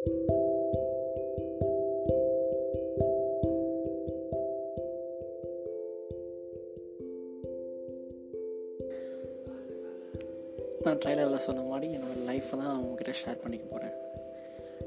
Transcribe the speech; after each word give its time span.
நான் 0.00 0.12
ட்ரைலரில் 10.98 11.38
சொன்ன 11.38 11.64
மாதிரி 11.64 11.94
என்னோடய 11.94 12.22
லைஃப்பை 12.26 12.58
தான் 12.58 12.72
அவங்கக்கிட்ட 12.72 13.12
ஷேர் 13.12 13.42
பண்ணிக்க 13.42 13.66
போகிறேன் 13.66 13.94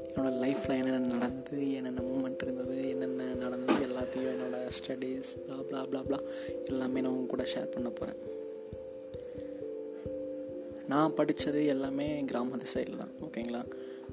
என்னோடய 0.08 0.40
லைஃப்பில் 0.40 0.76
என்னென்ன 0.76 1.14
நடந்தது 1.14 1.72
என்னென்ன 1.72 2.00
மூமெண்ட் 2.00 2.42
இருந்தது 2.42 2.88
என்னென்ன 2.88 3.34
நடந்தது 3.34 3.86
எல்லாத்தையும் 3.86 4.32
என்னோடய 4.32 4.70
studies 4.70 5.32
blah 5.46 5.62
blah 5.68 5.82
blah 5.82 6.02
blah 6.02 6.20
எல்லாமே 6.64 7.00
நான் 7.00 7.12
அவங்க 7.12 7.30
கூட 7.30 7.46
ஷேர் 7.54 7.74
பண்ண 7.74 7.88
போகிறேன் 7.88 8.20
நான் 10.88 11.14
படித்தது 11.14 11.66
எல்லாமே 11.66 12.24
கிராமத்து 12.24 12.74
சைடில் 12.74 12.96
தான் 12.96 13.14
ஓகேங்களா 13.20 13.64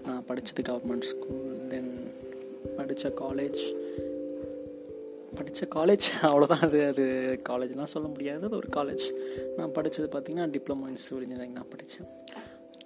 நான் 0.05 0.25
படித்தது 0.25 0.73
கவர்மெண்ட் 0.73 1.09
ஸ்கூல் 1.11 1.67
தென் 1.67 2.13
படித்த 2.77 3.09
காலேஜ் 3.09 3.61
படித்த 5.35 5.67
காலேஜ் 5.75 6.05
அவ்வளோதான் 6.21 6.65
அது 6.65 6.85
அது 6.85 7.05
காலேஜ்லாம் 7.49 7.93
சொல்ல 7.93 8.07
முடியாது. 8.07 8.43
அது 8.45 8.55
ஒரு 8.55 8.69
காலேஜ் 8.75 9.05
நான் 9.57 9.71
படித்தது 9.71 10.19
பார்த்திங்கன்னா 10.19 10.47
டிப்ளமோ 10.55 10.87
இன் 10.89 10.97
சிவில் 10.97 11.23
இன்ஜினியரிங் 11.23 11.53
நான் 11.53 11.69
படித்தேன் 11.69 12.09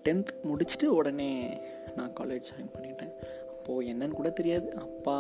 டென்த் 0.06 0.32
முடிச்சுட்டு 0.44 0.86
உடனே 0.86 1.58
நான் 1.96 2.14
காலேஜ் 2.20 2.50
ஜாயின் 2.50 2.73
பண்ணிட்டேன். 2.76 3.14
அப்போது 3.59 3.88
என்னன்னு 3.88 4.12
கூட 4.12 4.30
தெரியாது. 4.30 4.73
அப்பா 4.73 5.16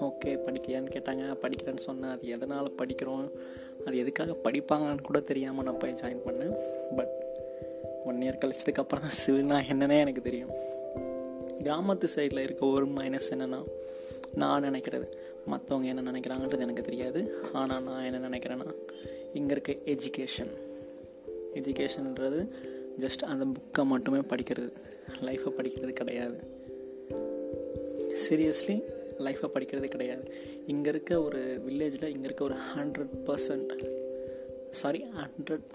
ஓகே 0.00 0.32
படிக்கிறியான்னு 0.46 0.92
கேட்டாங்க. 0.96 1.24
படிக்கிறேன்னு 1.42 1.78
சொன்னேன். 1.78 2.10
அது 2.10 2.28
எதனால் 2.28 2.74
படிக்கிறோம்? 2.78 3.30
அது 3.86 3.96
எதுக்காக 3.98 4.36
படிப்பாங்கன்னு 4.44 5.02
கூட 5.02 5.20
தெரியாமல் 5.20 5.64
நான் 5.64 5.78
போய் 5.78 5.92
ஜாயின் 5.92 6.26
பண்ணேன். 6.26 6.54
பட் 6.96 7.14
ஒன் 8.04 8.16
இயர் 8.16 8.42
கழிச்சதுக்கப்புறம் 8.42 9.04
தான் 9.06 9.18
சிவில்னா 9.26 9.58
என்னன்னே 9.72 9.98
எனக்கு 10.00 10.22
தெரியும். 10.22 10.66
கிராமத்து 11.62 12.08
சைடில் 12.14 12.44
இருக்க 12.46 12.66
ஒரு 12.66 12.86
மைனஸ் 12.98 13.30
என்னென்னா 13.34 13.60
நான் 14.42 14.64
நினைக்கிறது. 14.64 15.06
மற்றவங்க 15.52 15.86
என்ன 15.92 16.02
நினைக்கிறாங்கன்றது 16.10 16.64
எனக்கு 16.66 16.82
தெரியாது. 16.82 17.20
ஆனால் 17.52 17.82
நான் 17.82 18.06
என்ன 18.08 18.18
நினைக்கிறேன்னா 18.28 18.68
இங்கே 19.38 19.52
இருக்க 19.56 19.72
எஜுகேஷன் 19.94 20.52
எஜுகேஷன்ன்றது 21.60 22.40
ஜஸ்ட் 23.02 23.24
அந்த 23.32 23.44
புக்கை 23.54 23.84
மட்டுமே 23.84 24.20
படிக்கிறது. 24.32 24.70
லைஃப்பை 25.26 25.50
படிக்கிறது 25.58 25.92
கிடையாது. 25.92 26.38
சீரியஸ்லி 28.24 28.76
லைஃப்பை 29.26 29.48
படிக்கிறது 29.54 29.88
கிடையாது. 29.94 30.24
இங்கே 30.66 30.90
இருக்க 30.90 31.12
ஒரு 31.22 31.40
வில்லேஜில் 31.66 32.12
இங்கே 32.14 32.26
இருக்க 32.28 32.42
ஒரு 32.44 32.56
hundred 32.72 33.14
percent 33.28 33.72
sorry 34.80 35.00
hundred 35.20 35.68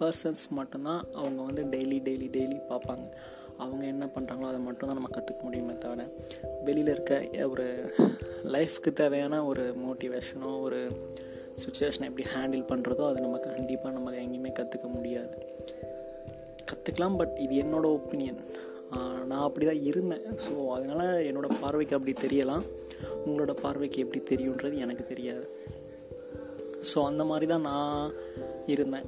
persons 0.00 0.44
மட்டும்தான் 0.58 1.02
அவங்க 1.20 1.40
வந்து 1.42 1.62
டெய்லி 1.74 1.98
டெய்லி 2.06 2.28
டெய்லி 2.36 2.58
பார்ப்பாங்க. 2.70 3.06
அவங்க 3.62 3.82
என்ன 3.92 4.04
பண்ணுறாங்களோ 4.14 4.48
அதை 4.50 4.60
மட்டும் 4.68 4.88
தான் 4.90 4.98
நம்ம 4.98 5.10
கற்றுக்க 5.16 5.40
முடியுமே 5.46 5.74
தவிர 5.84 6.04
வெளியில் 6.66 6.90
இருக்க 6.94 7.46
ஒரு 7.52 7.66
லைஃப்க்கு 8.54 8.90
தேவையான 9.00 9.40
ஒரு 9.50 9.64
மோட்டிவேஷனோ 9.84 10.50
ஒரு 10.66 10.80
சுச்சுவேஷனை 11.62 12.06
எப்படி 12.10 12.24
ஹேண்டில் 12.34 12.68
பண்ணுறதோ 12.70 13.04
அது 13.10 13.24
நம்ம 13.24 13.40
கண்டிப்பாக 13.48 13.92
நம்ம 13.96 14.14
எங்கேயுமே 14.22 14.52
கற்றுக்க 14.60 14.86
முடியாது. 14.96 15.34
கற்றுக்கலாம் 16.70 17.18
பட் 17.20 17.34
இது 17.44 17.54
என்னோடய 17.64 17.96
ஒப்பீனியன் 17.98 18.40
நான் 19.30 19.44
அப்படி 19.46 19.64
தான் 19.68 19.84
இருந்தேன். 19.90 20.24
ஸோ 20.44 20.52
அதனால் 20.76 21.22
என்னோடய 21.28 21.58
பார்வைக்கு 21.62 21.96
அப்படி 21.98 22.14
தெரியலாம். 22.24 22.64
உங்களோட 23.26 23.52
பார்வைக்கு 23.64 24.02
எப்படி 24.04 24.20
தெரியுன்றது 24.30 24.76
எனக்கு 24.84 25.04
தெரியாது. 25.12 25.44
ஸோ 26.90 26.98
அந்த 27.10 27.22
மாதிரி 27.30 27.46
தான் 27.52 27.66
நான் 27.70 28.12
இருந்தேன். 28.74 29.06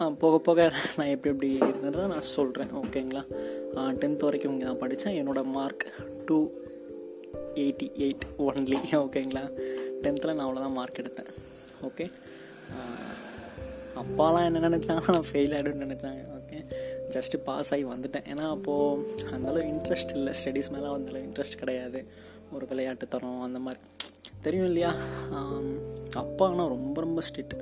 போக 0.00 0.38
போக 0.38 0.60
நான் 0.96 1.10
எப்படி 1.14 1.30
எப்படி 1.32 1.48
இருந்ததை 1.54 2.04
நான் 2.12 2.28
சொல்கிறேன் 2.36 2.70
ஓகேங்களா? 2.80 3.22
டென்த் 4.00 4.24
வரைக்கும் 4.26 4.52
இங்கே 4.52 4.64
நான் 4.64 4.80
படித்தேன் 4.82 5.16
என்னோடய 5.20 5.50
mark 5.56 5.84
two 6.26 6.36
eighty 7.62 7.88
eight 8.04 8.24
only 8.46 8.78
ஓகேங்களா 9.00 9.44
டென்த்தில் 10.04 10.34
நான் 10.34 10.46
அவ்வளோதான் 10.46 10.76
மார்க் 10.78 11.00
எடுத்தேன் 11.02 11.30
ஓகே? 11.88 12.06
அப்பாலாம் 14.02 14.46
என்ன 14.48 14.68
நினச்சாங்க? 14.68 15.12
நான் 15.16 15.28
ஃபெயில் 15.30 15.54
ஆகிடுன்னு 15.56 15.86
நினச்சாங்க 15.86 16.20
ஓகே? 16.38 16.58
ஜஸ்ட்டு 17.14 17.42
பாஸ் 17.48 17.72
ஆகி 17.74 17.84
வந்துட்டேன். 17.84 18.26
ஏன்னா 18.32 18.46
அப்போது 18.56 19.16
அந்தளவு 19.32 19.64
இன்ட்ரெஸ்ட் 19.72 20.14
இல்லை. 20.14 20.32
ஸ்டடீஸ் 20.40 20.70
மேலே 20.74 20.86
அந்தளவு 20.96 21.26
இன்ட்ரெஸ்ட் 21.26 21.60
கிடையாது. 21.62 22.00
ஒரு 22.52 22.66
விளையாட்டு 22.70 23.08
தரம் 23.08 23.40
அந்த 23.40 23.58
மாதிரி. 23.58 23.82
தெரியும் 24.42 24.66
இல்லையா? 24.66 24.92
அப்பா 26.22 26.44
ஆனால் 26.48 26.72
ரொம்ப 26.76 27.00
ரொம்ப 27.00 27.22
ஸ்ட்ரிக்ட் 27.28 27.56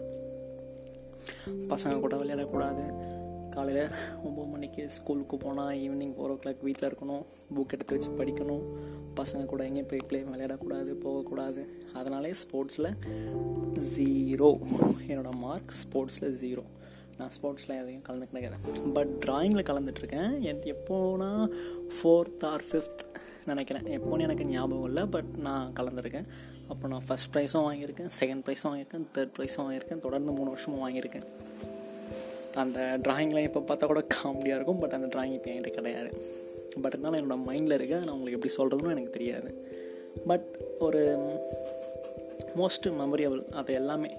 பசங்க 1.49 2.01
கூட 2.01 2.17
விளையாடக்கூடாது. 2.17 3.17
காலையில் 3.51 3.89
ஒம்பது 4.27 4.49
மணிக்கு 4.49 4.89
ஸ்கூலுக்கு 4.89 5.37
போனால் 5.37 5.77
ஈவினிங் 5.77 6.13
ஃபோர் 6.13 6.33
ஓ 6.33 6.37
கிளாக் 6.43 6.63
வீட்டில் 6.63 6.91
இருக்கணும். 6.91 7.25
புக் 7.55 7.73
எடுத்து 7.73 7.99
வச்சு 7.99 8.09
படிக்கணும். 8.09 8.63
பசங்க 9.17 9.47
கூட 9.47 9.65
எங்கேயும் 9.65 9.87
போய் 9.91 10.05
பிளே 10.09 10.21
விளையாடக்கூடாது 10.21 10.93
போகக்கூடாது. 11.01 11.69
அதனாலே 11.95 12.31
ஸ்போர்ட்ஸில் 12.31 12.95
ஜீரோ 13.97 14.59
என்னோடய 15.09 15.35
மார்க் 15.35 15.73
ஸ்போர்ட்ஸில் 15.83 16.37
ஜீரோ 16.43 16.63
நான் 17.19 17.31
ஸ்போர்ட்ஸில் 17.43 17.81
எதையும் 17.81 18.03
கலந்துக்கிட்டேன் 18.03 18.93
பட் 18.93 19.09
ட்ராயிங்கில் 19.09 19.69
கலந்துட்டுருக்கேன். 19.71 20.41
என் 20.41 20.77
எப்போனா 20.77 21.49
ஃபோர்த் 21.97 22.45
ஆர் 22.45 22.65
ஃபிஃப்த் 22.73 23.17
நினைக்கிறேன். 23.47 23.83
எப்போன்னு 23.83 24.21
எனக்கு 24.21 24.45
ஞாபகம் 24.45 24.85
இல்லை 24.85 25.05
பட் 25.05 25.25
நான் 25.25 25.73
கலந்துருக்கேன். 25.73 26.27
அப்போ 26.73 26.89
நான் 26.89 27.05
ஃபஸ்ட் 27.09 27.31
ப்ரைஸும் 27.35 27.67
வாங்கியிருக்கேன் 27.67 28.11
செகண்ட் 28.21 28.43
ப்ரைஸும் 28.47 28.71
வாங்கியிருக்கேன் 28.71 29.07
தேர்ட் 29.15 29.33
ப்ரைஸும் 29.37 29.65
வாங்கியிருக்கேன் 29.67 30.01
தொடர்ந்து 30.01 30.33
மூணு 30.33 30.49
வருஷமும் 30.51 30.83
வாங்கியிருக்கேன். 30.85 31.27
அந்த 32.55 32.79
ட்ராயிங்லாம் 33.05 33.47
இப்போ 33.49 33.61
பார்த்தா 33.61 33.87
கூட 33.87 34.01
காமெடியாக 34.15 34.59
இருக்கும் 34.59 34.79
பட் 34.79 34.93
அந்த 34.93 35.07
ட்ராயிங் 35.07 35.35
இப்போ 35.35 35.51
என்கிட்ட 35.51 35.73
கிடையாது. 35.73 36.11
பட் 36.83 36.93
இருந்தாலும் 36.93 37.19
என்னோடய 37.21 37.47
மைண்டில் 37.49 37.77
இருக்குது 37.79 38.05
நான் 38.07 38.17
உங்களுக்கு 38.19 38.39
எப்படி 38.39 38.55
சொல்கிறதுன்னு 38.59 38.95
எனக்கு 38.97 39.11
தெரியாது. 39.11 39.51
பட் 40.27 40.47
ஒரு 40.79 41.03
மோஸ்ட் 42.57 42.89
மெமரியபிள் 43.01 43.43
அது 43.61 43.73
எல்லாமே 43.75 44.11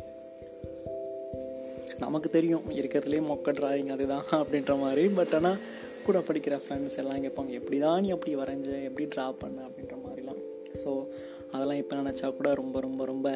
நமக்கு 2.00 2.30
தெரியும். 2.30 2.66
இருக்கிறதுலே 2.72 3.22
மொக்க 3.32 3.52
ட்ராயிங் 3.60 3.92
அதுதான் 3.96 4.26
அப்படின்ற 4.32 4.80
மாதிரி. 4.80 5.08
பட் 5.08 5.34
ஆனால் 5.34 5.58
கூட 6.06 6.20
படிக்கிற 6.20 6.56
ஃப்ரெண்ட்ஸ் 6.64 6.98
எல்லாம் 6.98 7.24
கேட்பாங்க 7.24 7.50
எப்படி 7.50 7.80
தான் 7.80 8.02
நீ 8.02 8.10
அப்படி 8.10 8.36
வரைஞ்ச? 8.36 8.70
எப்படி 8.84 9.06
ட்ரா 9.16 9.26
பண்ண? 9.40 9.58
அப்படின்ற 9.68 9.96
மாதிரிலாம். 10.06 10.40
ஸோ 10.84 10.92
அதெல்லாம் 11.52 11.82
இப்போ 11.82 11.96
நினச்சா 11.96 12.28
கூட 12.36 12.50
ரொம்ப 12.54 12.80
ரொம்ப 12.80 13.06
ரொம்ப 13.06 13.28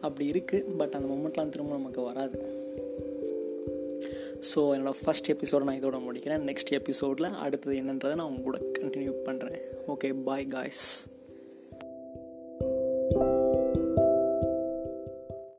அப்படி 0.00 0.24
இருக்குது 0.32 0.76
பட் 0.78 0.94
அந்த 0.96 1.08
மூமெண்ட்லாம் 1.12 1.52
திரும்ப 1.54 1.76
நமக்கு 1.76 2.02
வராது. 2.02 2.38
ஸோ 4.50 4.60
என்னோடய 4.76 5.00
ஃபஸ்ட் 5.02 5.30
எபிசோட 5.32 5.62
நான் 5.68 5.80
இதோட 5.80 5.98
முடிக்கிறேன். 6.06 6.44
நெக்ஸ்ட் 6.50 6.72
எபிசோடில் 6.78 7.36
அடுத்தது 7.44 7.76
என்னன்றதை 7.82 8.14
நான் 8.20 8.30
உங்க 8.30 8.42
கூட 8.42 8.58
கண்டினியூ 8.78 9.12
பண்ணுறேன் 9.26 9.60
ஓகே 9.92 10.10
பாய் 10.28 10.46
காய்ஸ் 10.46 10.84